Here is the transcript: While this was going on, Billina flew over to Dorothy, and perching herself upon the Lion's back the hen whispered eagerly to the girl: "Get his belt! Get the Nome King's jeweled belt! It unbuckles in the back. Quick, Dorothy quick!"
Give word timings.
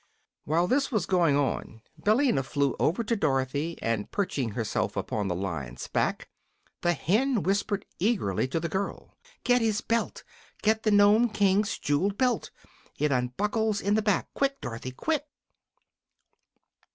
While 0.45 0.65
this 0.65 0.91
was 0.91 1.05
going 1.05 1.35
on, 1.37 1.83
Billina 2.03 2.41
flew 2.41 2.75
over 2.79 3.03
to 3.03 3.15
Dorothy, 3.15 3.77
and 3.83 4.09
perching 4.09 4.53
herself 4.53 4.97
upon 4.97 5.27
the 5.27 5.35
Lion's 5.35 5.87
back 5.87 6.27
the 6.81 6.93
hen 6.93 7.43
whispered 7.43 7.85
eagerly 7.99 8.47
to 8.47 8.59
the 8.59 8.67
girl: 8.67 9.15
"Get 9.43 9.61
his 9.61 9.81
belt! 9.81 10.23
Get 10.63 10.81
the 10.81 10.89
Nome 10.89 11.29
King's 11.29 11.77
jeweled 11.77 12.17
belt! 12.17 12.49
It 12.97 13.11
unbuckles 13.11 13.79
in 13.79 13.93
the 13.93 14.01
back. 14.01 14.27
Quick, 14.33 14.59
Dorothy 14.59 14.89
quick!" 14.89 15.27